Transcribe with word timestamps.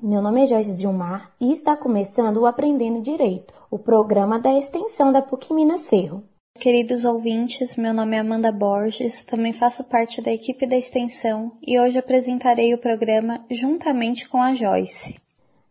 Meu 0.00 0.22
nome 0.22 0.44
é 0.44 0.46
Joyce 0.46 0.74
Gilmar 0.74 1.32
e 1.40 1.52
está 1.52 1.76
começando 1.76 2.36
o 2.36 2.46
Aprendendo 2.46 3.02
Direito, 3.02 3.52
o 3.68 3.80
programa 3.80 4.38
da 4.38 4.56
extensão 4.56 5.10
da 5.10 5.20
PUC 5.20 5.52
Minas 5.52 5.80
Cerro. 5.80 6.22
Queridos 6.54 7.04
ouvintes, 7.04 7.74
meu 7.74 7.92
nome 7.92 8.14
é 8.14 8.20
Amanda 8.20 8.52
Borges, 8.52 9.24
também 9.24 9.52
faço 9.52 9.82
parte 9.82 10.22
da 10.22 10.30
equipe 10.30 10.68
da 10.68 10.76
extensão 10.76 11.48
e 11.60 11.80
hoje 11.80 11.98
apresentarei 11.98 12.72
o 12.72 12.78
programa 12.78 13.44
juntamente 13.50 14.28
com 14.28 14.40
a 14.40 14.54
Joyce. 14.54 15.20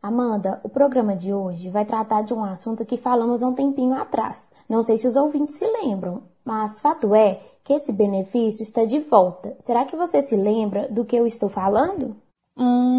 Amanda, 0.03 0.59
o 0.61 0.67
programa 0.67 1.15
de 1.15 1.33
hoje 1.33 1.69
vai 1.69 1.85
tratar 1.85 2.23
de 2.23 2.33
um 2.33 2.43
assunto 2.43 2.85
que 2.85 2.97
falamos 2.97 3.41
há 3.41 3.47
um 3.47 3.53
tempinho 3.53 3.93
atrás. 3.93 4.51
Não 4.67 4.83
sei 4.83 4.97
se 4.97 5.07
os 5.07 5.15
ouvintes 5.15 5.55
se 5.57 5.65
lembram, 5.65 6.23
mas 6.43 6.81
fato 6.81 7.15
é 7.15 7.39
que 7.63 7.71
esse 7.71 7.93
benefício 7.93 8.61
está 8.61 8.83
de 8.83 8.99
volta. 8.99 9.55
Será 9.61 9.85
que 9.85 9.95
você 9.95 10.21
se 10.21 10.35
lembra 10.35 10.89
do 10.89 11.05
que 11.05 11.15
eu 11.15 11.25
estou 11.25 11.47
falando? 11.47 12.17
Hum, 12.57 12.96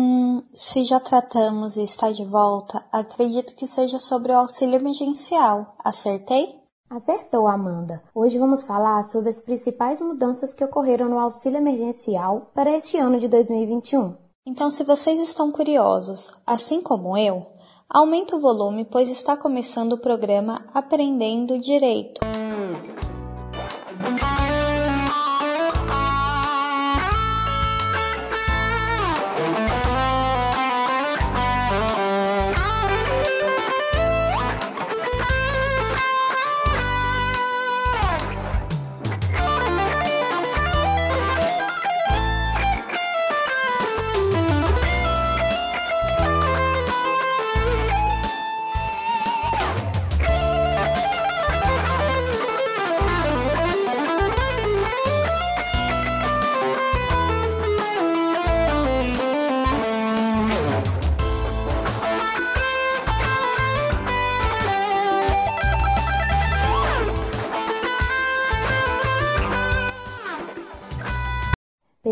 se 0.54 0.84
já 0.84 0.98
tratamos 0.98 1.76
e 1.76 1.82
está 1.82 2.10
de 2.10 2.24
volta, 2.24 2.84
acredito 2.92 3.54
que 3.54 3.66
seja 3.66 3.98
sobre 3.98 4.32
o 4.32 4.36
auxílio 4.36 4.76
emergencial. 4.76 5.74
Acertei? 5.84 6.58
Acertou, 6.90 7.46
Amanda. 7.46 8.02
Hoje 8.14 8.38
vamos 8.38 8.62
falar 8.62 9.02
sobre 9.04 9.28
as 9.28 9.42
principais 9.42 10.00
mudanças 10.00 10.54
que 10.54 10.64
ocorreram 10.64 11.08
no 11.08 11.18
auxílio 11.18 11.58
emergencial 11.58 12.50
para 12.54 12.74
este 12.74 12.96
ano 12.96 13.20
de 13.20 13.28
2021. 13.28 14.14
Então, 14.46 14.70
se 14.70 14.82
vocês 14.82 15.20
estão 15.20 15.52
curiosos, 15.52 16.32
assim 16.46 16.80
como 16.80 17.18
eu, 17.18 17.46
aumente 17.88 18.34
o 18.34 18.40
volume, 18.40 18.86
pois 18.86 19.10
está 19.10 19.36
começando 19.36 19.92
o 19.92 20.00
programa 20.00 20.64
Aprendendo 20.72 21.58
Direito. 21.58 22.20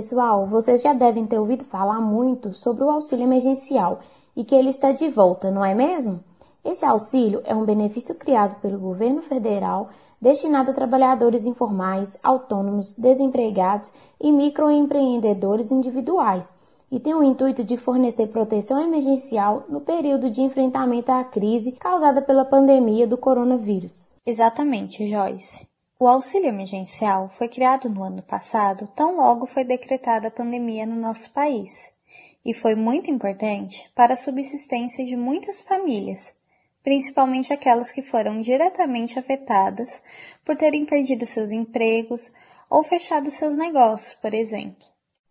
Pessoal, 0.06 0.46
vocês 0.46 0.82
já 0.82 0.92
devem 0.92 1.26
ter 1.26 1.36
ouvido 1.36 1.64
falar 1.64 2.00
muito 2.00 2.54
sobre 2.54 2.84
o 2.84 2.90
auxílio 2.90 3.24
emergencial 3.24 3.98
e 4.36 4.44
que 4.44 4.54
ele 4.54 4.68
está 4.68 4.92
de 4.92 5.08
volta, 5.08 5.50
não 5.50 5.64
é 5.64 5.74
mesmo? 5.74 6.20
Esse 6.64 6.86
auxílio 6.86 7.42
é 7.44 7.52
um 7.52 7.64
benefício 7.64 8.14
criado 8.14 8.54
pelo 8.60 8.78
governo 8.78 9.20
federal 9.20 9.88
destinado 10.22 10.70
a 10.70 10.74
trabalhadores 10.74 11.44
informais, 11.44 12.16
autônomos, 12.22 12.94
desempregados 12.94 13.92
e 14.20 14.30
microempreendedores 14.30 15.72
individuais 15.72 16.54
e 16.88 17.00
tem 17.00 17.12
o 17.12 17.24
intuito 17.24 17.64
de 17.64 17.76
fornecer 17.76 18.28
proteção 18.28 18.80
emergencial 18.80 19.64
no 19.68 19.80
período 19.80 20.30
de 20.30 20.40
enfrentamento 20.40 21.10
à 21.10 21.24
crise 21.24 21.72
causada 21.72 22.22
pela 22.22 22.44
pandemia 22.44 23.08
do 23.08 23.18
coronavírus. 23.18 24.14
Exatamente, 24.24 25.04
Joyce. 25.04 25.66
O 25.98 26.06
auxílio 26.06 26.50
emergencial 26.50 27.30
foi 27.38 27.48
criado 27.48 27.88
no 27.88 28.02
ano 28.02 28.20
passado, 28.20 28.86
tão 28.94 29.16
logo 29.16 29.46
foi 29.46 29.64
decretada 29.64 30.28
a 30.28 30.30
pandemia 30.30 30.84
no 30.84 30.94
nosso 30.94 31.30
país, 31.30 31.90
e 32.44 32.52
foi 32.52 32.74
muito 32.74 33.10
importante 33.10 33.90
para 33.94 34.12
a 34.12 34.16
subsistência 34.18 35.06
de 35.06 35.16
muitas 35.16 35.62
famílias, 35.62 36.34
principalmente 36.84 37.50
aquelas 37.50 37.90
que 37.90 38.02
foram 38.02 38.42
diretamente 38.42 39.18
afetadas 39.18 40.02
por 40.44 40.54
terem 40.54 40.84
perdido 40.84 41.24
seus 41.24 41.50
empregos 41.50 42.30
ou 42.68 42.82
fechado 42.82 43.30
seus 43.30 43.56
negócios, 43.56 44.12
por 44.20 44.34
exemplo. 44.34 44.86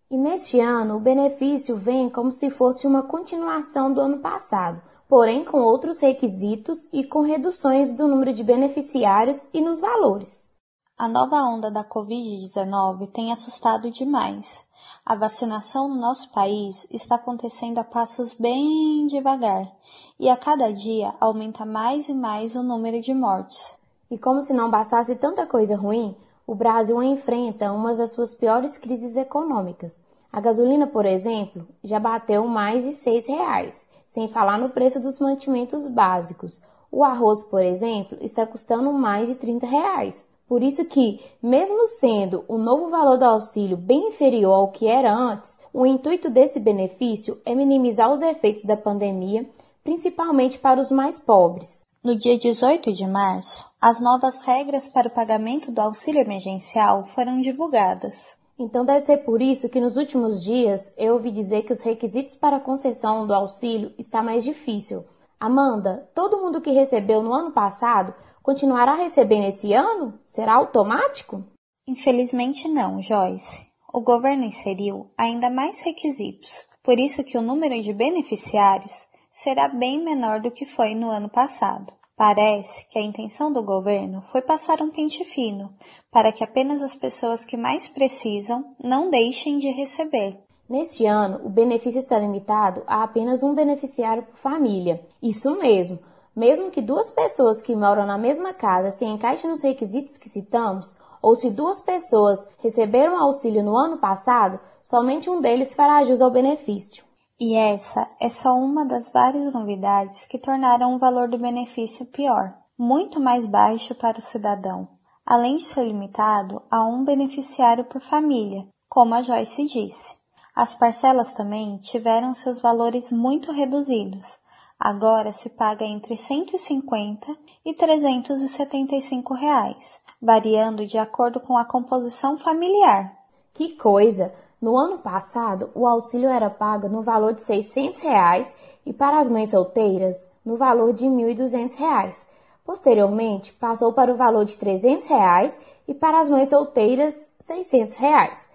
E 0.10 0.18
neste 0.18 0.60
ano, 0.60 0.98
o 0.98 1.00
benefício 1.00 1.78
vem 1.78 2.10
como 2.10 2.32
se 2.32 2.50
fosse 2.50 2.88
uma 2.88 3.04
continuação 3.04 3.94
do 3.94 4.02
ano 4.02 4.18
passado, 4.18 4.82
porém 5.08 5.46
com 5.46 5.60
outros 5.60 6.00
requisitos 6.00 6.90
e 6.92 7.04
com 7.04 7.22
reduções 7.22 7.92
do 7.94 8.08
número 8.08 8.34
de 8.34 8.44
beneficiários 8.44 9.48
e 9.54 9.62
nos 9.62 9.80
valores. 9.80 10.55
A 10.98 11.10
nova 11.10 11.44
onda 11.44 11.70
da 11.70 11.84
Covid-19 11.84 13.12
tem 13.12 13.34
assustado 13.34 13.92
demais. 13.92 14.66
A 15.06 15.14
vacinação 15.14 15.90
no 15.90 15.96
nosso 15.96 16.32
país 16.32 16.88
está 16.90 17.16
acontecendo 17.16 17.80
a 17.80 17.84
passos 17.84 18.34
bem 18.34 19.06
devagar 19.06 19.70
e 20.18 20.30
a 20.30 20.38
cada 20.38 20.72
dia 20.72 21.14
aumenta 21.20 21.66
mais 21.66 22.08
e 22.08 22.14
mais 22.14 22.56
o 22.56 22.64
número 22.64 23.02
de 23.02 23.14
mortes. 23.14 23.78
E 24.10 24.18
como 24.18 24.42
se 24.42 24.54
não 24.54 24.72
bastasse 24.72 25.18
tanta 25.18 25.46
coisa 25.46 25.76
ruim, 25.76 26.16
o 26.48 26.56
Brasil 26.56 27.04
enfrenta 27.04 27.74
uma 27.74 27.94
das 27.94 28.14
suas 28.14 28.34
piores 28.34 28.78
crises 28.78 29.18
econômicas. 29.18 30.02
A 30.32 30.40
gasolina, 30.40 30.88
por 30.88 31.06
exemplo, 31.06 31.68
já 31.84 32.00
bateu 32.00 32.48
mais 32.48 32.86
de 32.86 32.94
seis 32.94 33.28
reais, 33.28 33.86
sem 34.08 34.30
falar 34.30 34.58
no 34.58 34.70
preço 34.70 35.02
dos 35.02 35.20
mantimentos 35.20 35.90
básicos. 35.90 36.64
O 36.90 37.04
arroz, 37.04 37.44
por 37.44 37.62
exemplo, 37.62 38.18
está 38.22 38.48
custando 38.48 38.94
mais 38.94 39.28
de 39.28 39.36
30 39.36 39.68
reais. 39.68 40.26
Por 40.48 40.62
isso 40.62 40.86
que, 40.86 41.20
mesmo 41.42 41.88
sendo 42.00 42.46
o 42.48 42.58
novo 42.58 42.90
valor 42.90 43.18
do 43.18 43.26
auxílio 43.26 43.76
bem 43.76 44.10
inferior 44.10 44.54
ao 44.54 44.72
que 44.72 44.88
era 44.88 45.12
antes, 45.12 45.60
o 45.74 45.86
intuito 45.86 46.30
desse 46.30 46.60
benefício 46.60 47.42
é 47.44 47.56
minimizar 47.56 48.12
os 48.12 48.22
efeitos 48.22 48.64
da 48.64 48.78
pandemia, 48.78 49.50
principalmente 49.84 50.60
para 50.60 50.80
os 50.80 50.92
mais 50.92 51.18
pobres. 51.20 51.86
No 52.04 52.16
dia 52.16 52.38
18 52.38 52.94
de 52.94 53.08
março, 53.08 53.66
as 53.82 54.00
novas 54.00 54.42
regras 54.42 54.88
para 54.88 55.08
o 55.08 55.12
pagamento 55.12 55.72
do 55.72 55.82
auxílio 55.82 56.22
emergencial 56.22 57.04
foram 57.04 57.40
divulgadas. 57.40 58.38
Então 58.58 58.86
deve 58.86 59.02
ser 59.02 59.18
por 59.18 59.42
isso 59.42 59.68
que 59.68 59.82
nos 59.82 59.98
últimos 59.98 60.44
dias 60.44 60.94
eu 60.96 61.16
ouvi 61.16 61.32
dizer 61.32 61.64
que 61.64 61.74
os 61.74 61.82
requisitos 61.82 62.36
para 62.36 62.58
a 62.58 62.62
concessão 62.62 63.26
do 63.26 63.34
auxílio 63.34 63.92
está 63.98 64.22
mais 64.22 64.44
difícil. 64.44 65.04
Amanda, 65.40 66.08
todo 66.16 66.38
mundo 66.38 66.62
que 66.62 66.72
recebeu 66.72 67.22
no 67.22 67.34
ano 67.34 67.52
passado 67.52 68.14
continuará 68.46 68.94
recebendo 68.94 69.48
esse 69.48 69.74
ano? 69.74 70.20
Será 70.28 70.54
automático? 70.54 71.44
Infelizmente 71.88 72.68
não, 72.68 73.02
Joyce. 73.02 73.66
O 73.92 74.02
governo 74.02 74.44
inseriu 74.44 75.10
ainda 75.18 75.50
mais 75.50 75.82
requisitos, 75.82 76.64
por 76.84 77.00
isso 77.00 77.24
que 77.24 77.40
o 77.40 77.42
número 77.42 77.82
de 77.82 77.92
beneficiários 77.92 79.08
será 79.32 79.68
bem 79.68 80.04
menor 80.04 80.42
do 80.42 80.52
que 80.52 80.64
foi 80.64 80.94
no 80.94 81.10
ano 81.10 81.28
passado. 81.28 81.92
Parece 82.16 82.88
que 82.88 83.00
a 83.00 83.02
intenção 83.02 83.52
do 83.52 83.64
governo 83.64 84.22
foi 84.22 84.44
passar 84.44 84.80
um 84.80 84.92
pente 84.92 85.26
fino 85.26 85.74
para 86.12 86.32
que 86.32 86.44
apenas 86.44 86.84
as 86.84 86.94
pessoas 86.94 87.44
que 87.44 87.58
mais 87.58 87.90
precisam 87.90 88.76
não 88.82 89.10
deixem 89.10 89.58
de 89.58 89.72
receber. 89.72 90.40
Neste 90.70 91.04
ano, 91.06 91.44
o 91.44 91.50
benefício 91.50 91.98
está 91.98 92.20
limitado 92.20 92.84
a 92.86 93.04
apenas 93.04 93.42
um 93.42 93.56
beneficiário 93.56 94.24
por 94.24 94.38
família. 94.38 95.04
Isso 95.22 95.58
mesmo, 95.58 96.00
mesmo 96.36 96.70
que 96.70 96.82
duas 96.82 97.10
pessoas 97.10 97.62
que 97.62 97.76
moram 97.76 98.06
na 98.06 98.18
mesma 98.18 98.54
casa 98.54 98.92
se 98.92 99.06
encaixem 99.06 99.50
nos 99.50 99.62
requisitos 99.62 100.18
que 100.18 100.30
citamos, 100.30 100.96
ou 101.22 101.36
se 101.36 101.50
duas 101.50 101.80
pessoas 101.80 102.46
receberam 102.60 103.18
auxílio 103.18 103.64
no 103.64 103.76
ano 103.76 103.98
passado, 103.98 104.60
somente 104.84 105.30
um 105.30 105.42
deles 105.42 105.74
fará 105.74 106.04
jus 106.04 106.22
ao 106.22 106.30
benefício. 106.30 107.04
E 107.40 107.56
essa 107.56 108.08
é 108.22 108.30
só 108.30 108.54
uma 108.54 108.86
das 108.86 109.10
várias 109.10 109.54
novidades 109.54 110.26
que 110.26 110.38
tornaram 110.38 110.96
o 110.96 111.00
valor 111.00 111.28
do 111.28 111.38
benefício 111.38 112.06
pior, 112.06 112.54
muito 112.78 113.20
mais 113.20 113.46
baixo 113.46 113.96
para 113.96 114.20
o 114.20 114.22
cidadão, 114.22 114.88
além 115.26 115.56
de 115.56 115.64
ser 115.64 115.86
limitado 115.86 116.62
a 116.70 116.86
um 116.86 117.04
beneficiário 117.04 117.86
por 117.86 118.02
família, 118.02 118.68
como 118.88 119.16
a 119.16 119.22
Joyce 119.22 119.66
disse. 119.66 120.16
As 120.56 120.74
parcelas 120.74 121.34
também 121.34 121.78
tiveram 121.78 122.34
seus 122.34 122.62
valores 122.62 123.12
muito 123.12 123.52
reduzidos, 123.52 124.38
agora 124.80 125.32
se 125.32 125.50
paga 125.50 125.86
entre 125.86 126.18
150 126.18 127.36
e 127.66 127.74
375 127.74 129.34
reais, 129.34 130.00
variando 130.22 130.86
de 130.86 130.98
acordo 130.98 131.40
com 131.40 131.58
a 131.58 131.66
composição 131.66 132.38
familiar. 132.38 133.16
Que 133.54 133.76
coisa! 133.78 134.34
No 134.62 134.76
ano 134.78 135.00
passado, 135.00 135.70
o 135.76 135.86
auxílio 135.86 136.30
era 136.30 136.50
pago 136.50 136.88
no 136.88 137.02
valor 137.02 137.34
de 137.34 137.44
600 137.44 138.00
reais 138.00 138.56
e 138.86 138.94
para 138.94 139.20
as 139.20 139.30
mães 139.30 139.52
solteiras 139.52 140.32
no 140.44 140.58
valor 140.58 140.94
de 140.94 141.06
1.200 141.06 141.76
reais. 141.76 142.28
Posteriormente, 142.64 143.54
passou 143.54 143.94
para 143.94 144.12
o 144.12 144.18
valor 144.18 144.46
de 144.46 144.58
300 144.58 145.06
reais 145.06 145.60
e 145.88 145.94
para 145.94 146.20
as 146.20 146.30
mães 146.30 146.50
solteiras 146.50 147.32
600 147.40 147.96
reais. 147.96 148.50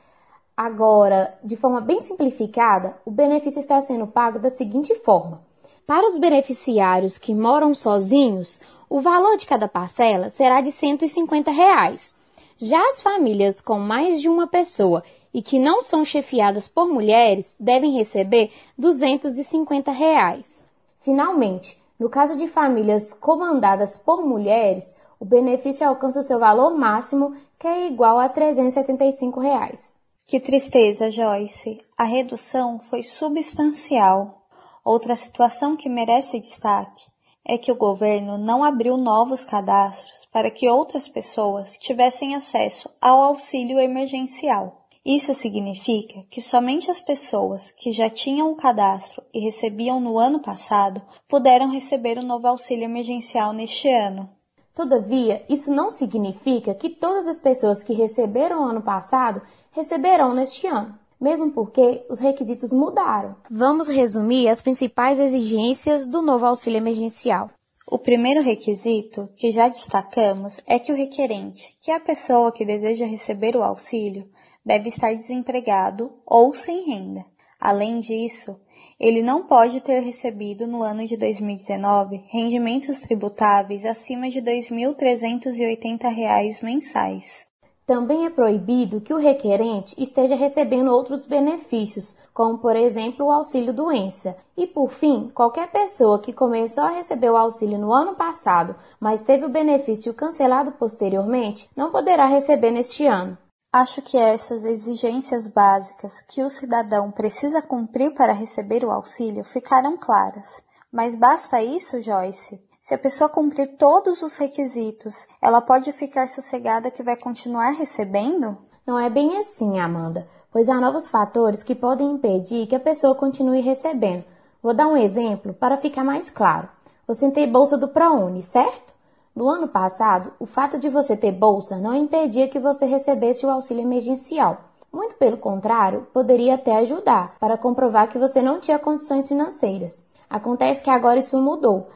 Agora, 0.56 1.38
de 1.44 1.56
forma 1.56 1.81
bem 1.81 2.00
simplificada, 2.02 2.96
o 3.05 3.11
benefício 3.11 3.61
está 3.61 3.81
sendo 3.81 4.06
pago 4.06 4.38
da 4.38 4.50
seguinte 4.50 4.94
forma: 4.96 5.43
para 5.87 6.06
os 6.06 6.17
beneficiários 6.17 7.19
que 7.19 7.35
moram 7.35 7.75
sozinhos, 7.75 8.61
o 8.88 9.00
valor 9.00 9.37
de 9.37 9.47
cada 9.47 9.69
parcela 9.69 10.31
será 10.31 10.61
de 10.61 10.73
150 10.73 11.50
reais. 11.50 12.15
Já 12.56 12.81
as 12.88 13.00
famílias 13.00 13.61
com 13.61 13.79
mais 13.79 14.21
de 14.21 14.29
uma 14.29 14.47
pessoa 14.47 15.03
e 15.32 15.41
que 15.43 15.59
não 15.59 15.81
são 15.82 16.05
chefiadas 16.05 16.67
por 16.69 16.88
mulheres 16.88 17.56
devem 17.59 17.93
receber 17.93 18.50
250 18.77 19.91
reais. 19.91 20.69
Finalmente, 21.00 21.81
no 21.99 22.09
caso 22.09 22.37
de 22.37 22.49
famílias 22.49 23.12
comandadas 23.12 23.97
por 23.97 24.25
mulheres, 24.27 24.94
o 25.19 25.25
benefício 25.25 25.87
alcança 25.87 26.21
o 26.21 26.23
seu 26.23 26.38
valor 26.38 26.77
máximo, 26.77 27.35
que 27.59 27.67
é 27.67 27.87
igual 27.87 28.19
a 28.19 28.29
375 28.29 29.38
reais. 29.38 29.97
Que 30.27 30.41
tristeza, 30.41 31.11
Joyce. 31.11 31.79
A 31.99 32.05
redução 32.05 32.79
foi 32.79 33.03
substancial. 33.03 34.40
Outra 34.85 35.15
situação 35.15 35.77
que 35.77 35.88
merece 35.88 36.41
destaque 36.41 37.06
é 37.44 37.59
que 37.59 37.73
o 37.73 37.77
governo 37.77 38.38
não 38.38 38.62
abriu 38.62 38.97
novos 38.97 39.43
cadastros 39.43 40.27
para 40.32 40.50
que 40.50 40.69
outras 40.69 41.09
pessoas 41.09 41.77
tivessem 41.77 42.35
acesso 42.35 42.88
ao 43.00 43.23
auxílio 43.23 43.79
emergencial. 43.79 44.87
Isso 45.05 45.32
significa 45.32 46.23
que 46.31 46.43
somente 46.43 46.91
as 46.91 47.00
pessoas 47.00 47.71
que 47.71 47.93
já 47.93 48.11
tinham 48.11 48.53
o 48.53 48.56
cadastro 48.56 49.23
e 49.32 49.41
recebiam 49.41 49.99
no 49.99 50.19
ano 50.19 50.41
passado 50.41 51.00
puderam 51.27 51.71
receber 51.71 52.19
o 52.19 52.23
novo 52.23 52.47
auxílio 52.47 52.85
emergencial 52.85 53.53
neste 53.53 53.88
ano. 53.88 54.29
Todavia, 54.75 55.44
isso 55.49 55.73
não 55.73 55.91
significa 55.91 56.75
que 56.75 56.91
todas 56.91 57.27
as 57.27 57.41
pessoas 57.41 57.82
que 57.82 57.94
receberam 57.94 58.65
ano 58.65 58.82
passado 58.82 59.43
receberão 59.73 60.35
neste 60.35 60.67
ano, 60.67 60.99
mesmo 61.20 61.52
porque 61.52 62.05
os 62.08 62.19
requisitos 62.19 62.72
mudaram. 62.72 63.37
Vamos 63.50 63.88
resumir 63.88 64.49
as 64.49 64.62
principais 64.62 65.20
exigências 65.20 66.06
do 66.06 66.22
novo 66.22 66.46
auxílio 66.46 66.78
emergencial. 66.78 67.50
O 67.87 67.99
primeiro 67.99 68.40
requisito, 68.40 69.28
que 69.37 69.50
já 69.50 69.69
destacamos, 69.69 70.61
é 70.67 70.78
que 70.78 70.93
o 70.93 70.96
requerente, 70.96 71.76
que 71.81 71.90
é 71.90 71.96
a 71.96 72.00
pessoa 72.00 72.52
que 72.52 72.64
deseja 72.64 73.05
receber 73.05 73.56
o 73.56 73.64
auxílio, 73.64 74.31
deve 74.64 74.88
estar 74.88 75.12
desempregado 75.14 76.12
ou 76.25 76.55
sem 76.55 76.84
renda. 76.84 77.25
Além 77.61 77.99
disso, 77.99 78.58
ele 78.99 79.22
não 79.22 79.46
pode 79.46 79.82
ter 79.82 80.00
recebido 80.00 80.67
no 80.67 80.82
ano 80.82 81.05
de 81.05 81.14
2019 81.17 82.25
rendimentos 82.28 83.00
tributáveis 83.00 83.84
acima 83.84 84.31
de 84.31 84.38
R$ 84.38 84.46
2.380 84.46 86.62
mensais. 86.62 87.50
Também 87.91 88.25
é 88.25 88.31
proibido 88.31 89.01
que 89.01 89.13
o 89.13 89.19
requerente 89.19 90.01
esteja 90.01 90.37
recebendo 90.37 90.93
outros 90.93 91.27
benefícios, 91.27 92.17
como 92.33 92.57
por 92.57 92.77
exemplo 92.77 93.27
o 93.27 93.33
auxílio 93.33 93.75
doença. 93.75 94.37
E 94.57 94.65
por 94.65 94.93
fim, 94.93 95.29
qualquer 95.35 95.73
pessoa 95.73 96.21
que 96.21 96.33
começou 96.33 96.85
a 96.85 96.91
receber 96.91 97.31
o 97.31 97.37
auxílio 97.37 97.81
no 97.81 97.93
ano 97.93 98.15
passado, 98.15 98.77
mas 99.01 99.23
teve 99.23 99.45
o 99.45 99.49
benefício 99.49 100.15
cancelado 100.15 100.71
posteriormente, 100.71 101.69
não 101.77 101.91
poderá 101.91 102.27
receber 102.27 102.71
neste 102.71 103.05
ano. 103.07 103.37
Acho 103.75 104.01
que 104.01 104.17
essas 104.17 104.65
exigências 104.65 105.49
básicas 105.49 106.23
que 106.23 106.45
o 106.45 106.49
cidadão 106.49 107.11
precisa 107.11 107.61
cumprir 107.61 108.15
para 108.15 108.33
receber 108.33 108.85
o 108.85 108.93
auxílio 108.93 109.43
ficaram 109.43 109.97
claras. 109.97 110.63
Mas 110.93 111.17
basta 111.17 111.61
isso, 111.61 112.01
Joyce? 112.01 112.69
Se 112.82 112.94
a 112.94 112.99
pessoa 112.99 113.29
cumprir 113.29 113.77
todos 113.77 114.23
os 114.23 114.38
requisitos, 114.38 115.27
ela 115.43 115.61
pode 115.61 115.93
ficar 115.93 116.27
sossegada 116.29 116.91
que 116.91 117.03
vai 117.03 117.15
continuar 117.15 117.73
recebendo? 117.73 118.56
Não 118.87 118.99
é 118.99 119.11
bem 119.11 119.37
assim, 119.37 119.79
Amanda, 119.79 120.27
pois 120.50 120.67
há 120.71 120.81
novos 120.81 121.06
fatores 121.06 121.62
que 121.62 121.75
podem 121.75 122.11
impedir 122.11 122.67
que 122.67 122.75
a 122.75 122.81
pessoa 122.81 123.15
continue 123.15 123.61
recebendo. 123.61 124.25
Vou 124.62 124.73
dar 124.73 124.88
um 124.88 124.97
exemplo 124.97 125.53
para 125.53 125.77
ficar 125.77 126.03
mais 126.03 126.31
claro. 126.31 126.71
Você 127.06 127.31
tem 127.31 127.53
bolsa 127.53 127.77
do 127.77 127.87
ProUni, 127.87 128.43
certo? 128.43 128.94
No 129.37 129.47
ano 129.47 129.69
passado, 129.69 130.32
o 130.41 130.47
fato 130.47 130.79
de 130.79 130.88
você 130.88 131.15
ter 131.15 131.32
bolsa 131.32 131.77
não 131.77 131.94
impedia 131.94 132.49
que 132.49 132.59
você 132.59 132.87
recebesse 132.87 133.44
o 133.44 133.50
auxílio 133.50 133.82
emergencial. 133.82 134.56
Muito 134.91 135.17
pelo 135.17 135.37
contrário, 135.37 136.06
poderia 136.15 136.55
até 136.55 136.77
ajudar 136.79 137.37
para 137.38 137.59
comprovar 137.59 138.09
que 138.09 138.19
você 138.19 138.41
não 138.41 138.59
tinha 138.59 138.79
condições 138.79 139.29
financeiras. 139.29 140.03
Acontece 140.31 140.82
que 140.82 140.88
agora 140.88 141.19
isso 141.19 141.37
mudou 141.37 141.88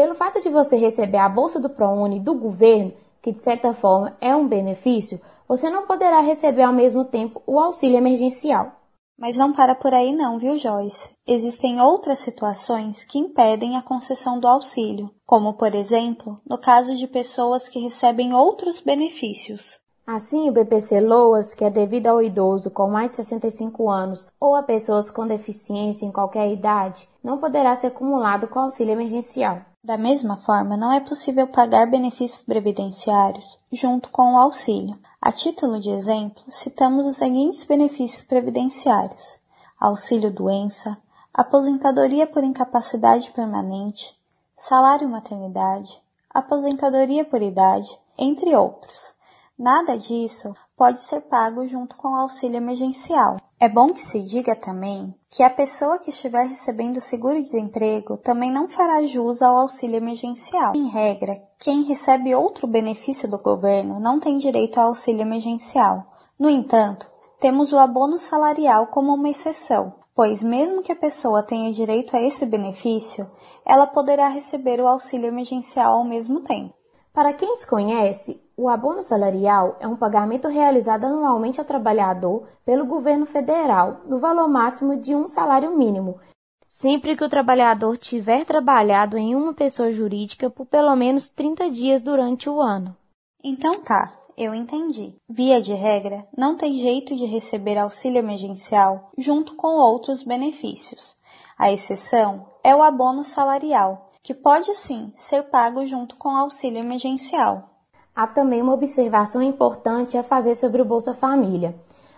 pelo 0.00 0.14
fato 0.14 0.40
de 0.40 0.48
você 0.48 0.76
receber 0.76 1.18
a 1.18 1.28
bolsa 1.28 1.60
do 1.60 1.68
ProUni 1.68 2.20
do 2.20 2.34
governo, 2.34 2.94
que 3.20 3.32
de 3.32 3.40
certa 3.42 3.74
forma 3.74 4.16
é 4.18 4.34
um 4.34 4.48
benefício, 4.48 5.20
você 5.46 5.68
não 5.68 5.86
poderá 5.86 6.20
receber 6.20 6.62
ao 6.62 6.72
mesmo 6.72 7.04
tempo 7.04 7.42
o 7.46 7.60
auxílio 7.60 7.98
emergencial. 7.98 8.72
Mas 9.18 9.36
não 9.36 9.52
para 9.52 9.74
por 9.74 9.92
aí 9.92 10.14
não, 10.14 10.38
viu, 10.38 10.56
Joyce? 10.56 11.10
Existem 11.26 11.82
outras 11.82 12.20
situações 12.20 13.04
que 13.04 13.18
impedem 13.18 13.76
a 13.76 13.82
concessão 13.82 14.40
do 14.40 14.48
auxílio, 14.48 15.10
como, 15.26 15.52
por 15.52 15.74
exemplo, 15.74 16.40
no 16.48 16.56
caso 16.56 16.96
de 16.96 17.06
pessoas 17.06 17.68
que 17.68 17.78
recebem 17.78 18.32
outros 18.32 18.80
benefícios. 18.80 19.78
Assim, 20.06 20.48
o 20.48 20.52
BPC 20.52 20.98
Loas, 21.02 21.52
que 21.52 21.62
é 21.62 21.68
devido 21.68 22.06
ao 22.06 22.22
idoso 22.22 22.70
com 22.70 22.88
mais 22.88 23.10
de 23.10 23.16
65 23.16 23.90
anos 23.90 24.26
ou 24.40 24.56
a 24.56 24.62
pessoas 24.62 25.10
com 25.10 25.26
deficiência 25.26 26.06
em 26.06 26.10
qualquer 26.10 26.50
idade, 26.50 27.06
não 27.22 27.36
poderá 27.36 27.76
ser 27.76 27.88
acumulado 27.88 28.48
com 28.48 28.60
auxílio 28.60 28.92
emergencial. 28.92 29.60
Da 29.82 29.96
mesma 29.96 30.36
forma, 30.36 30.76
não 30.76 30.92
é 30.92 31.00
possível 31.00 31.46
pagar 31.46 31.90
benefícios 31.90 32.42
previdenciários 32.42 33.58
junto 33.72 34.10
com 34.10 34.34
o 34.34 34.36
auxílio. 34.36 34.98
A 35.18 35.32
título 35.32 35.80
de 35.80 35.88
exemplo, 35.88 36.42
citamos 36.50 37.06
os 37.06 37.16
seguintes 37.16 37.64
benefícios 37.64 38.22
previdenciários: 38.22 39.38
auxílio 39.80 40.30
doença, 40.30 40.98
aposentadoria 41.32 42.26
por 42.26 42.44
incapacidade 42.44 43.30
permanente, 43.30 44.14
salário 44.54 45.08
maternidade, 45.08 46.02
aposentadoria 46.28 47.24
por 47.24 47.40
idade, 47.40 47.98
entre 48.18 48.54
outros. 48.54 49.14
Nada 49.58 49.96
disso 49.96 50.54
pode 50.76 51.00
ser 51.00 51.22
pago 51.22 51.66
junto 51.66 51.96
com 51.96 52.08
o 52.08 52.16
auxílio 52.16 52.58
emergencial. 52.58 53.38
É 53.62 53.68
bom 53.68 53.92
que 53.92 54.00
se 54.00 54.22
diga 54.22 54.56
também 54.56 55.14
que 55.28 55.42
a 55.42 55.50
pessoa 55.50 55.98
que 55.98 56.08
estiver 56.08 56.46
recebendo 56.46 56.98
seguro-desemprego 56.98 58.16
também 58.16 58.50
não 58.50 58.70
fará 58.70 59.02
jus 59.02 59.42
ao 59.42 59.54
auxílio 59.58 59.98
emergencial. 59.98 60.72
Em 60.74 60.88
regra, 60.88 61.36
quem 61.58 61.82
recebe 61.82 62.34
outro 62.34 62.66
benefício 62.66 63.28
do 63.28 63.38
governo 63.38 64.00
não 64.00 64.18
tem 64.18 64.38
direito 64.38 64.80
ao 64.80 64.88
auxílio 64.88 65.20
emergencial. 65.20 66.06
No 66.38 66.48
entanto, 66.48 67.06
temos 67.38 67.70
o 67.74 67.78
abono 67.78 68.18
salarial 68.18 68.86
como 68.86 69.12
uma 69.12 69.28
exceção, 69.28 69.92
pois 70.14 70.42
mesmo 70.42 70.80
que 70.80 70.92
a 70.92 70.96
pessoa 70.96 71.42
tenha 71.42 71.70
direito 71.70 72.16
a 72.16 72.22
esse 72.22 72.46
benefício, 72.46 73.30
ela 73.66 73.86
poderá 73.86 74.28
receber 74.28 74.80
o 74.80 74.88
auxílio 74.88 75.26
emergencial 75.26 75.98
ao 75.98 76.04
mesmo 76.04 76.40
tempo. 76.40 76.79
Para 77.12 77.32
quem 77.32 77.54
desconhece, 77.54 78.40
o 78.56 78.68
abono 78.68 79.02
salarial 79.02 79.76
é 79.80 79.88
um 79.88 79.96
pagamento 79.96 80.46
realizado 80.48 81.04
anualmente 81.04 81.58
ao 81.58 81.66
trabalhador 81.66 82.46
pelo 82.64 82.86
governo 82.86 83.26
federal, 83.26 84.02
no 84.06 84.20
valor 84.20 84.48
máximo 84.48 84.96
de 84.96 85.14
um 85.14 85.26
salário 85.26 85.76
mínimo, 85.76 86.20
sempre 86.68 87.16
que 87.16 87.24
o 87.24 87.28
trabalhador 87.28 87.98
tiver 87.98 88.44
trabalhado 88.44 89.18
em 89.18 89.34
uma 89.34 89.52
pessoa 89.52 89.90
jurídica 89.90 90.48
por 90.48 90.66
pelo 90.66 90.94
menos 90.94 91.28
30 91.28 91.68
dias 91.70 92.00
durante 92.00 92.48
o 92.48 92.60
ano. 92.60 92.96
Então 93.42 93.80
tá, 93.80 94.12
eu 94.36 94.54
entendi. 94.54 95.16
Via 95.28 95.60
de 95.60 95.74
regra, 95.74 96.24
não 96.36 96.56
tem 96.56 96.74
jeito 96.78 97.16
de 97.16 97.24
receber 97.24 97.76
auxílio 97.76 98.18
emergencial 98.18 99.08
junto 99.18 99.56
com 99.56 99.78
outros 99.78 100.22
benefícios. 100.22 101.16
A 101.58 101.72
exceção 101.72 102.46
é 102.62 102.74
o 102.74 102.82
abono 102.82 103.24
salarial, 103.24 104.09
que 104.22 104.34
pode 104.34 104.74
sim 104.74 105.12
ser 105.16 105.44
pago 105.44 105.84
junto 105.86 106.16
com 106.16 106.30
auxílio 106.30 106.78
emergencial 106.78 107.70
há 108.14 108.26
também 108.26 108.60
uma 108.60 108.74
observação 108.74 109.42
importante 109.42 110.18
a 110.18 110.22
fazer 110.22 110.54
sobre 110.54 110.82
o 110.82 110.84
Bolsa 110.84 111.14
Família. 111.14 111.74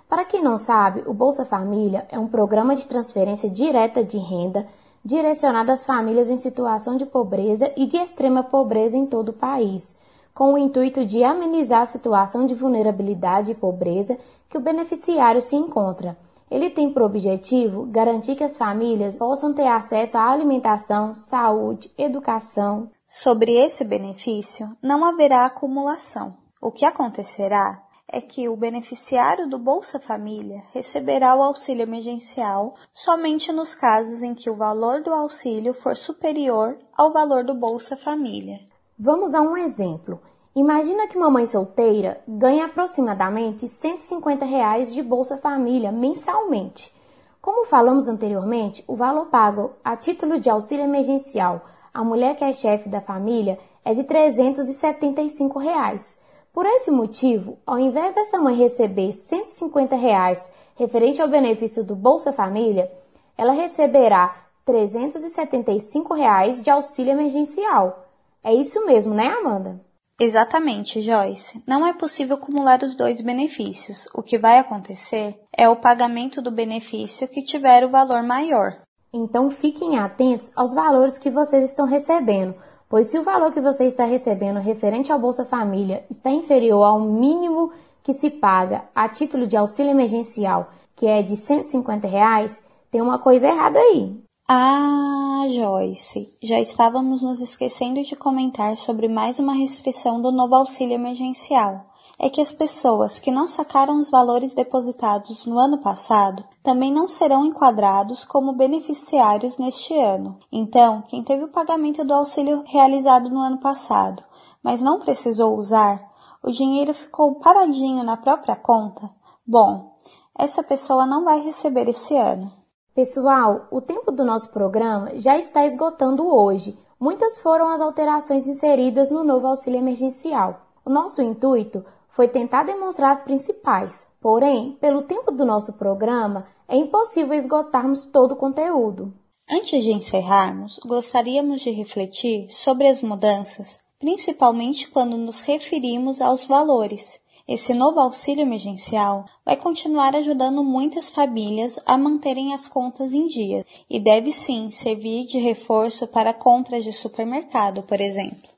Para 0.09 0.25
quem 0.25 0.43
não 0.43 0.59
sabe, 0.59 1.03
o 1.07 1.15
Bolsa 1.15 1.45
Família 1.45 2.07
é 2.11 2.19
um 2.19 2.27
programa 2.27 2.75
de 2.75 2.87
transferência 2.87 3.49
direta 3.49 4.03
de 4.03 4.19
renda 4.19 4.67
direcionado 5.05 5.73
às 5.73 5.87
famílias 5.87 6.29
em 6.29 6.37
situação 6.37 6.97
de 6.97 7.07
pobreza 7.07 7.73
e 7.77 7.87
de 7.87 7.97
extrema 7.97 8.43
pobreza 8.43 8.97
em 8.97 9.07
todo 9.07 9.31
o 9.31 9.33
país, 9.33 9.97
com 10.35 10.55
o 10.55 10.59
intuito 10.59 11.05
de 11.05 11.25
amenizar 11.25 11.83
a 11.83 11.87
situação 11.87 12.47
de 12.47 12.55
vulnerabilidade 12.55 13.51
e 13.51 13.55
pobreza 13.55 14.19
que 14.49 14.59
o 14.59 14.61
beneficiário 14.61 15.41
se 15.41 15.57
encontra. 15.57 16.17
Ele 16.53 16.71
tem 16.71 16.93
por 16.93 17.03
objetivo 17.03 17.87
garantir 17.87 18.37
que 18.37 18.45
as 18.45 18.57
famílias 18.57 19.17
possam 19.17 19.55
ter 19.55 19.67
acesso 19.67 20.19
à 20.19 20.31
alimentação, 20.31 21.15
saúde, 21.17 21.91
educação, 21.97 22.91
Sobre 23.15 23.53
esse 23.57 23.85
benefício, 23.85 24.75
não 24.83 25.05
haverá 25.05 25.45
acumulação. 25.45 26.35
O 26.63 26.73
que 26.73 26.87
acontecerá 26.87 27.87
é 28.09 28.23
que 28.23 28.49
o 28.49 28.57
beneficiário 28.57 29.47
do 29.47 29.59
Bolsa 29.59 30.01
Família 30.01 30.63
receberá 30.73 31.37
o 31.37 31.43
auxílio 31.43 31.83
emergencial 31.83 32.75
somente 32.91 33.53
nos 33.53 33.75
casos 33.75 34.23
em 34.23 34.35
que 34.35 34.49
o 34.49 34.57
valor 34.57 35.03
do 35.03 35.13
auxílio 35.13 35.75
for 35.75 35.95
superior 35.95 36.79
ao 36.97 37.13
valor 37.13 37.45
do 37.45 37.55
Bolsa 37.55 37.99
Família. 37.99 38.61
Vamos 38.99 39.35
a 39.35 39.43
um 39.43 39.59
exemplo. 39.59 40.19
Imagina 40.55 41.09
que 41.09 41.17
uma 41.17 41.31
mãe 41.31 41.47
solteira 41.47 42.21
ganha 42.29 42.67
aproximadamente 42.67 43.67
150 43.67 44.45
reais 44.45 44.93
de 44.93 45.03
Bolsa 45.03 45.39
Família 45.39 45.91
mensalmente. 45.91 46.95
Como 47.41 47.65
falamos 47.65 48.07
anteriormente, 48.07 48.85
o 48.87 48.95
valor 48.95 49.29
pago 49.29 49.71
a 49.83 49.97
título 49.97 50.39
de 50.39 50.51
auxílio 50.51 50.85
emergencial 50.85 51.63
à 51.93 52.05
mulher 52.05 52.37
que 52.37 52.45
é 52.45 52.53
chefe 52.53 52.91
da 52.91 53.01
família 53.01 53.59
é 53.83 53.95
de 53.95 54.05
375 54.05 55.59
reais. 55.59 56.21
Por 56.53 56.67
esse 56.67 56.91
motivo, 56.91 57.57
ao 57.67 57.79
invés 57.79 58.15
dessa 58.15 58.39
mãe 58.39 58.55
receber 58.55 59.11
150 59.15 59.97
reais 59.97 60.53
referente 60.77 61.23
ao 61.23 61.29
benefício 61.29 61.83
do 61.83 61.97
Bolsa 61.97 62.31
Família, 62.31 62.93
ela 63.39 63.53
receberá 63.53 64.37
375 64.67 66.13
reais 66.13 66.63
de 66.63 66.69
auxílio 66.69 67.13
emergencial. 67.13 68.05
É 68.45 68.53
isso 68.53 68.85
mesmo, 68.85 69.15
né, 69.15 69.29
Amanda? 69.29 69.81
Exatamente, 70.25 71.03
Joyce. 71.03 71.61
Não 71.67 71.85
é 71.85 71.93
possível 71.93 72.37
acumular 72.37 72.81
os 72.85 72.95
dois 72.95 73.21
benefícios. 73.21 74.07
O 74.15 74.23
que 74.23 74.39
vai 74.39 74.57
acontecer 74.61 75.37
é 75.53 75.69
o 75.69 75.75
pagamento 75.75 76.41
do 76.41 76.53
benefício 76.53 77.27
que 77.27 77.43
tiver 77.43 77.85
o 77.85 77.91
valor 77.91 78.23
maior. 78.23 78.83
Então 79.13 79.51
fiquem 79.51 79.99
atentos 79.99 80.53
aos 80.55 80.73
valores 80.73 81.19
que 81.19 81.29
vocês 81.29 81.65
estão 81.65 81.87
recebendo, 81.87 82.55
pois 82.89 83.09
se 83.09 83.19
o 83.19 83.25
valor 83.25 83.53
que 83.53 83.61
você 83.61 83.85
está 83.85 84.05
recebendo 84.05 84.61
referente 84.61 85.11
ao 85.11 85.19
Bolsa 85.19 85.45
Família 85.45 86.05
está 86.09 86.31
inferior 86.31 86.85
ao 86.85 87.01
mínimo 87.01 87.73
que 88.01 88.13
se 88.13 88.31
paga 88.31 88.85
a 88.95 89.09
título 89.09 89.45
de 89.45 89.57
auxílio 89.57 89.91
emergencial, 89.91 90.71
que 90.95 91.05
é 91.05 91.21
de 91.21 91.35
150 91.35 92.07
reais, 92.07 92.65
tem 92.93 93.03
uma 93.03 93.19
coisa 93.19 93.49
errada 93.49 93.77
aí. 93.77 94.22
Ah, 94.49 95.47
Joyce, 95.51 96.37
já 96.43 96.59
estávamos 96.59 97.23
nos 97.23 97.41
esquecendo 97.41 98.03
de 98.03 98.17
comentar 98.17 98.77
sobre 98.77 99.07
mais 99.07 99.39
uma 99.39 99.55
restrição 99.55 100.21
do 100.21 100.33
novo 100.33 100.57
auxílio 100.57 100.95
emergencial. 100.95 101.87
É 102.19 102.29
que 102.29 102.41
as 102.41 102.51
pessoas 102.51 103.21
que 103.21 103.31
não 103.31 103.47
sacaram 103.47 103.97
os 103.99 104.11
valores 104.11 104.53
depositados 104.53 105.47
no 105.47 105.61
ano 105.61 105.79
passado 105.79 106.45
também 106.61 106.93
não 106.93 107.09
serão 107.09 107.45
enquadrados 107.45 108.25
como 108.25 108.53
beneficiários 108.53 109.59
neste 109.59 109.97
ano. 109.97 110.37
Então, 110.51 111.03
quem 111.03 111.23
teve 111.23 111.45
o 111.45 111.53
pagamento 111.53 112.05
do 112.05 112.13
auxílio 112.13 112.65
realizado 112.67 113.31
no 113.31 113.39
ano 113.39 113.59
passado, 113.59 114.25
mas 114.63 114.83
não 114.83 114.99
precisou 114.99 115.57
usar, 115.57 116.03
o 116.43 116.51
dinheiro 116.51 116.93
ficou 116.93 117.37
paradinho 117.37 118.03
na 118.03 118.17
própria 118.17 118.57
conta, 118.57 119.09
bom, 119.47 119.95
essa 120.37 120.65
pessoa 120.65 121.07
não 121.07 121.25
vai 121.25 121.41
receber 121.41 121.89
esse 121.89 122.17
ano. 122.17 122.62
Pessoal, 122.95 123.69
o 123.71 123.81
tempo 123.81 124.13
do 124.13 124.23
nosso 124.23 124.51
programa 124.51 125.19
já 125.19 125.39
está 125.39 125.65
esgotando 125.65 126.27
hoje. 126.27 126.79
Muitas 127.01 127.39
foram 127.39 127.71
as 127.71 127.81
alterações 127.81 128.47
inseridas 128.47 129.11
no 129.11 129.25
novo 129.25 129.47
auxílio 129.47 129.79
emergencial. 129.79 130.67
O 130.85 130.91
nosso 130.91 131.23
intuito 131.23 131.83
foi 132.11 132.29
tentar 132.29 132.65
demonstrar 132.65 133.13
as 133.13 133.23
principais, 133.23 134.07
porém, 134.21 134.77
pelo 134.79 135.01
tempo 135.01 135.33
do 135.33 135.43
nosso 135.43 135.73
programa, 135.73 136.45
é 136.69 136.77
impossível 136.77 137.33
esgotarmos 137.33 138.05
todo 138.05 138.33
o 138.33 138.37
conteúdo. 138.37 139.11
Antes 139.51 139.83
de 139.83 139.91
encerrarmos, 139.91 140.79
gostaríamos 140.85 141.63
de 141.63 141.71
refletir 141.71 142.51
sobre 142.51 142.89
as 142.89 143.03
mudanças, 143.03 143.79
principalmente 143.99 144.91
quando 144.91 145.17
nos 145.17 145.41
referimos 145.41 146.21
aos 146.21 146.45
valores. 146.45 147.22
Esse 147.47 147.75
novo 147.75 147.99
auxílio 147.99 148.43
emergencial 148.43 149.25
vai 149.45 149.57
continuar 149.57 150.15
ajudando 150.15 150.63
muitas 150.63 151.11
famílias 151.11 151.79
a 151.85 151.99
manterem 151.99 152.55
as 152.55 152.69
contas 152.69 153.13
em 153.13 153.27
dia 153.27 153.67
e 153.91 153.99
deve 153.99 154.31
sim 154.31 154.71
servir 154.71 155.25
de 155.25 155.39
reforço 155.39 156.07
para 156.07 156.33
compras 156.33 156.85
de 156.85 156.93
supermercado, 156.93 157.83
por 157.83 158.01
exemplo. 158.01 158.49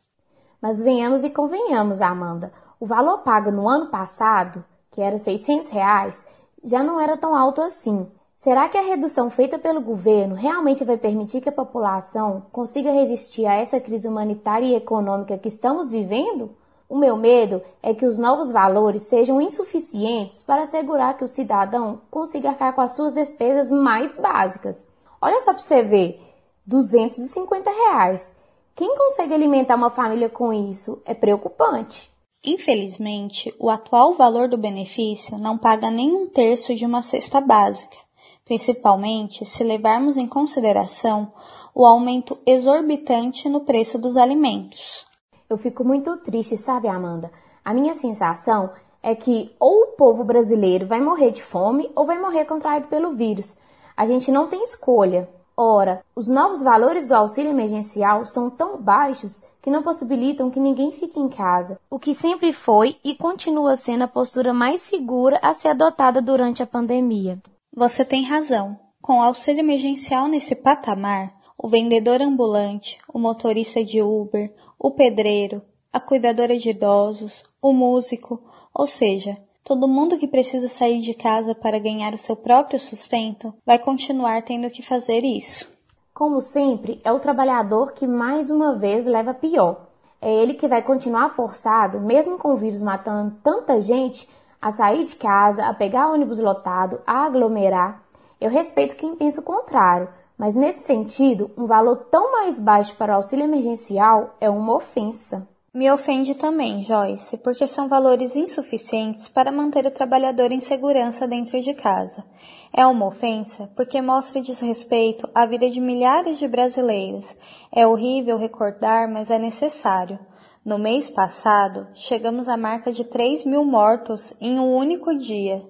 Mas 0.60 0.82
venhamos 0.82 1.24
e 1.24 1.30
convenhamos, 1.30 2.02
Amanda, 2.02 2.52
o 2.78 2.86
valor 2.86 3.18
pago 3.18 3.50
no 3.50 3.66
ano 3.66 3.90
passado, 3.90 4.62
que 4.90 5.00
era 5.00 5.16
600 5.16 5.70
reais, 5.70 6.26
já 6.62 6.82
não 6.82 7.00
era 7.00 7.16
tão 7.16 7.34
alto 7.34 7.62
assim. 7.62 8.06
Será 8.34 8.68
que 8.68 8.76
a 8.76 8.82
redução 8.82 9.30
feita 9.30 9.58
pelo 9.58 9.80
governo 9.80 10.34
realmente 10.34 10.84
vai 10.84 10.98
permitir 10.98 11.40
que 11.40 11.48
a 11.48 11.52
população 11.52 12.42
consiga 12.52 12.92
resistir 12.92 13.46
a 13.46 13.54
essa 13.54 13.80
crise 13.80 14.06
humanitária 14.06 14.66
e 14.66 14.74
econômica 14.74 15.38
que 15.38 15.48
estamos 15.48 15.90
vivendo? 15.90 16.54
O 16.88 16.96
meu 16.96 17.16
medo 17.16 17.62
é 17.82 17.94
que 17.94 18.04
os 18.04 18.18
novos 18.18 18.52
valores 18.52 19.02
sejam 19.02 19.40
insuficientes 19.40 20.42
para 20.42 20.62
assegurar 20.62 21.16
que 21.16 21.24
o 21.24 21.28
cidadão 21.28 22.02
consiga 22.10 22.50
arcar 22.50 22.74
com 22.74 22.82
as 22.82 22.94
suas 22.94 23.12
despesas 23.12 23.70
mais 23.72 24.16
básicas. 24.16 24.88
Olha 25.20 25.40
só 25.40 25.52
para 25.52 25.62
você 25.62 25.82
ver, 25.82 26.20
250 26.66 27.70
reais. 27.70 28.36
Quem 28.74 28.94
consegue 28.96 29.32
alimentar 29.32 29.76
uma 29.76 29.90
família 29.90 30.28
com 30.28 30.52
isso 30.52 31.00
é 31.06 31.14
preocupante. 31.14 32.10
Infelizmente, 32.44 33.54
o 33.58 33.70
atual 33.70 34.12
valor 34.12 34.48
do 34.48 34.58
benefício 34.58 35.38
não 35.38 35.56
paga 35.56 35.90
nem 35.90 36.14
um 36.14 36.28
terço 36.28 36.74
de 36.74 36.84
uma 36.84 37.00
cesta 37.00 37.40
básica, 37.40 37.96
principalmente 38.44 39.46
se 39.46 39.64
levarmos 39.64 40.18
em 40.18 40.26
consideração 40.26 41.32
o 41.74 41.86
aumento 41.86 42.38
exorbitante 42.46 43.48
no 43.48 43.60
preço 43.60 43.98
dos 43.98 44.18
alimentos. 44.18 45.06
Eu 45.48 45.58
fico 45.58 45.84
muito 45.84 46.16
triste, 46.18 46.56
sabe, 46.56 46.88
Amanda? 46.88 47.30
A 47.64 47.72
minha 47.72 47.94
sensação 47.94 48.70
é 49.02 49.14
que 49.14 49.54
ou 49.60 49.82
o 49.82 49.86
povo 49.96 50.24
brasileiro 50.24 50.86
vai 50.86 51.00
morrer 51.00 51.30
de 51.30 51.42
fome 51.42 51.90
ou 51.94 52.06
vai 52.06 52.18
morrer 52.18 52.44
contraído 52.46 52.88
pelo 52.88 53.14
vírus. 53.14 53.58
A 53.96 54.06
gente 54.06 54.32
não 54.32 54.48
tem 54.48 54.62
escolha. 54.62 55.28
Ora, 55.56 56.02
os 56.16 56.28
novos 56.28 56.62
valores 56.62 57.06
do 57.06 57.14
auxílio 57.14 57.50
emergencial 57.50 58.24
são 58.24 58.50
tão 58.50 58.80
baixos 58.80 59.42
que 59.62 59.70
não 59.70 59.82
possibilitam 59.82 60.50
que 60.50 60.58
ninguém 60.58 60.90
fique 60.90 61.18
em 61.18 61.28
casa, 61.28 61.78
o 61.88 61.98
que 61.98 62.12
sempre 62.12 62.52
foi 62.52 62.96
e 63.04 63.14
continua 63.14 63.76
sendo 63.76 64.04
a 64.04 64.08
postura 64.08 64.52
mais 64.52 64.82
segura 64.82 65.38
a 65.42 65.54
ser 65.54 65.68
adotada 65.68 66.20
durante 66.20 66.62
a 66.62 66.66
pandemia. 66.66 67.38
Você 67.74 68.04
tem 68.04 68.24
razão. 68.24 68.78
Com 69.00 69.18
o 69.18 69.22
auxílio 69.22 69.60
emergencial 69.60 70.28
nesse 70.28 70.56
patamar, 70.56 71.34
o 71.58 71.68
vendedor 71.68 72.20
ambulante, 72.20 72.98
o 73.08 73.18
motorista 73.18 73.82
de 73.84 74.02
Uber, 74.02 74.52
o 74.84 74.90
pedreiro, 74.90 75.62
a 75.90 75.98
cuidadora 75.98 76.58
de 76.58 76.68
idosos, 76.68 77.42
o 77.62 77.72
músico, 77.72 78.42
ou 78.74 78.86
seja, 78.86 79.34
todo 79.64 79.88
mundo 79.88 80.18
que 80.18 80.28
precisa 80.28 80.68
sair 80.68 81.00
de 81.00 81.14
casa 81.14 81.54
para 81.54 81.78
ganhar 81.78 82.12
o 82.12 82.18
seu 82.18 82.36
próprio 82.36 82.78
sustento 82.78 83.54
vai 83.64 83.78
continuar 83.78 84.42
tendo 84.42 84.68
que 84.68 84.82
fazer 84.82 85.24
isso. 85.24 85.66
Como 86.12 86.38
sempre, 86.38 87.00
é 87.02 87.10
o 87.10 87.18
trabalhador 87.18 87.94
que 87.94 88.06
mais 88.06 88.50
uma 88.50 88.76
vez 88.76 89.06
leva 89.06 89.32
pior. 89.32 89.86
É 90.20 90.30
ele 90.30 90.52
que 90.52 90.68
vai 90.68 90.82
continuar 90.82 91.30
forçado, 91.30 91.98
mesmo 91.98 92.36
com 92.36 92.52
o 92.52 92.58
vírus 92.58 92.82
matando 92.82 93.38
tanta 93.42 93.80
gente, 93.80 94.28
a 94.60 94.70
sair 94.70 95.04
de 95.04 95.16
casa, 95.16 95.64
a 95.64 95.72
pegar 95.72 96.12
ônibus 96.12 96.38
lotado, 96.38 97.00
a 97.06 97.24
aglomerar. 97.24 98.02
Eu 98.38 98.50
respeito 98.50 98.96
quem 98.96 99.16
pensa 99.16 99.40
o 99.40 99.44
contrário, 99.44 100.10
mas 100.36 100.54
nesse 100.54 100.84
sentido, 100.84 101.50
um 101.56 101.66
valor 101.66 101.96
tão 102.10 102.32
mais 102.32 102.58
baixo 102.58 102.96
para 102.96 103.12
o 103.12 103.16
auxílio 103.16 103.44
emergencial 103.44 104.34
é 104.40 104.50
uma 104.50 104.76
ofensa. 104.76 105.48
Me 105.72 105.90
ofende 105.90 106.36
também, 106.36 106.82
Joyce, 106.82 107.36
porque 107.38 107.66
são 107.66 107.88
valores 107.88 108.36
insuficientes 108.36 109.28
para 109.28 109.50
manter 109.50 109.84
o 109.84 109.90
trabalhador 109.90 110.52
em 110.52 110.60
segurança 110.60 111.26
dentro 111.26 111.60
de 111.60 111.74
casa. 111.74 112.24
É 112.72 112.86
uma 112.86 113.08
ofensa 113.08 113.68
porque 113.74 114.00
mostra 114.00 114.40
desrespeito 114.40 115.28
à 115.34 115.44
vida 115.46 115.68
de 115.68 115.80
milhares 115.80 116.38
de 116.38 116.46
brasileiros. 116.46 117.36
É 117.74 117.84
horrível 117.84 118.38
recordar, 118.38 119.10
mas 119.10 119.30
é 119.30 119.38
necessário. 119.38 120.16
No 120.64 120.78
mês 120.78 121.10
passado, 121.10 121.88
chegamos 121.92 122.48
à 122.48 122.56
marca 122.56 122.92
de 122.92 123.04
3 123.04 123.44
mil 123.44 123.64
mortos 123.64 124.32
em 124.40 124.58
um 124.58 124.76
único 124.76 125.12
dia. 125.18 125.60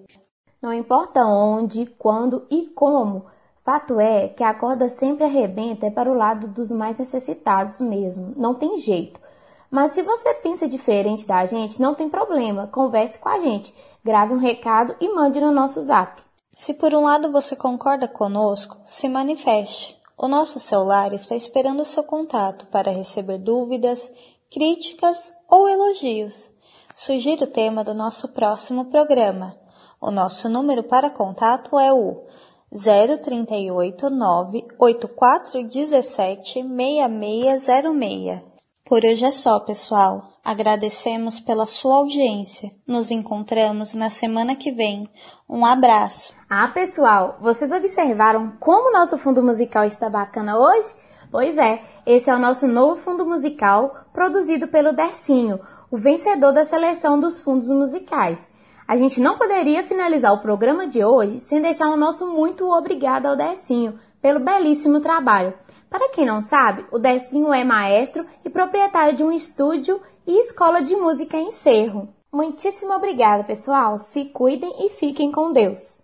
Não 0.62 0.72
importa 0.72 1.20
onde, 1.26 1.86
quando 1.98 2.46
e 2.50 2.66
como, 2.74 3.24
Fato 3.64 3.98
é 3.98 4.28
que 4.28 4.44
a 4.44 4.52
corda 4.52 4.90
sempre 4.90 5.24
arrebenta 5.24 5.86
é 5.86 5.90
para 5.90 6.10
o 6.10 6.14
lado 6.14 6.46
dos 6.48 6.70
mais 6.70 6.98
necessitados 6.98 7.80
mesmo, 7.80 8.34
não 8.36 8.54
tem 8.54 8.76
jeito. 8.76 9.18
Mas 9.70 9.92
se 9.92 10.02
você 10.02 10.34
pensa 10.34 10.68
diferente 10.68 11.26
da 11.26 11.46
gente, 11.46 11.80
não 11.80 11.94
tem 11.94 12.10
problema, 12.10 12.66
converse 12.66 13.18
com 13.18 13.28
a 13.28 13.40
gente, 13.40 13.74
grave 14.04 14.34
um 14.34 14.38
recado 14.38 14.94
e 15.00 15.08
mande 15.14 15.40
no 15.40 15.50
nosso 15.50 15.80
zap. 15.80 16.22
Se 16.52 16.74
por 16.74 16.94
um 16.94 17.04
lado 17.04 17.32
você 17.32 17.56
concorda 17.56 18.06
conosco, 18.06 18.76
se 18.84 19.08
manifeste. 19.08 19.98
O 20.16 20.28
nosso 20.28 20.60
celular 20.60 21.14
está 21.14 21.34
esperando 21.34 21.80
o 21.80 21.86
seu 21.86 22.04
contato 22.04 22.66
para 22.66 22.92
receber 22.92 23.38
dúvidas, 23.38 24.12
críticas 24.50 25.32
ou 25.48 25.68
elogios. 25.68 26.50
Sugira 26.94 27.44
o 27.44 27.48
tema 27.48 27.82
do 27.82 27.94
nosso 27.94 28.28
próximo 28.28 28.84
programa. 28.84 29.56
O 30.00 30.10
nosso 30.10 30.50
número 30.50 30.84
para 30.84 31.08
contato 31.08 31.78
é 31.78 31.92
o 31.92 32.24
038 32.74 34.10
98417 34.10 36.64
6606. 36.64 38.42
Por 38.84 39.04
hoje 39.04 39.24
é 39.24 39.30
só, 39.30 39.60
pessoal. 39.60 40.24
Agradecemos 40.44 41.38
pela 41.40 41.66
sua 41.66 41.96
audiência. 41.96 42.70
Nos 42.86 43.10
encontramos 43.10 43.94
na 43.94 44.10
semana 44.10 44.54
que 44.56 44.72
vem. 44.72 45.08
Um 45.48 45.64
abraço. 45.64 46.34
Ah, 46.50 46.68
pessoal, 46.68 47.38
vocês 47.40 47.70
observaram 47.70 48.52
como 48.60 48.90
o 48.90 48.92
nosso 48.92 49.16
fundo 49.16 49.42
musical 49.42 49.84
está 49.84 50.10
bacana 50.10 50.58
hoje? 50.58 50.92
Pois 51.30 51.56
é, 51.56 51.80
esse 52.04 52.28
é 52.28 52.34
o 52.34 52.38
nosso 52.38 52.66
novo 52.66 53.00
fundo 53.00 53.24
musical 53.24 53.94
produzido 54.12 54.68
pelo 54.68 54.92
Dercinho, 54.92 55.58
o 55.90 55.96
vencedor 55.96 56.52
da 56.52 56.64
seleção 56.64 57.18
dos 57.18 57.40
fundos 57.40 57.70
musicais. 57.70 58.46
A 58.86 58.96
gente 58.96 59.18
não 59.18 59.38
poderia 59.38 59.82
finalizar 59.82 60.32
o 60.34 60.42
programa 60.42 60.86
de 60.86 61.02
hoje 61.02 61.40
sem 61.40 61.60
deixar 61.60 61.88
o 61.88 61.96
nosso 61.96 62.26
muito 62.28 62.70
obrigado 62.70 63.26
ao 63.26 63.36
Decinho 63.36 63.98
pelo 64.20 64.40
belíssimo 64.40 65.00
trabalho. 65.00 65.54
Para 65.88 66.10
quem 66.10 66.26
não 66.26 66.42
sabe, 66.42 66.84
o 66.92 66.98
Decinho 66.98 67.52
é 67.52 67.64
maestro 67.64 68.26
e 68.44 68.50
proprietário 68.50 69.16
de 69.16 69.24
um 69.24 69.32
estúdio 69.32 70.00
e 70.26 70.38
escola 70.40 70.82
de 70.82 70.94
música 70.96 71.38
em 71.38 71.50
Cerro. 71.50 72.08
Muitíssimo 72.30 72.92
obrigada, 72.92 73.44
pessoal. 73.44 73.98
Se 73.98 74.26
cuidem 74.26 74.86
e 74.86 74.90
fiquem 74.90 75.32
com 75.32 75.52
Deus. 75.52 76.02